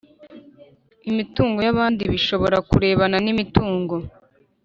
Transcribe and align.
Imitungo 1.09 1.57
y 1.65 1.69
abandi 1.73 2.01
bishobora 2.11 2.57
kureba 2.69 3.03
n 3.23 3.27
imitungo 3.33 3.95